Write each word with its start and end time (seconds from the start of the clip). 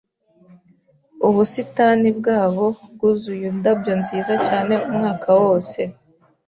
Ubusitani 1.27 2.09
bwabo 2.19 2.65
bwuzuye 2.93 3.45
indabyo 3.51 3.93
nziza 4.01 4.33
cyane 4.47 4.73
umwaka 4.89 5.27
wose. 5.41 5.79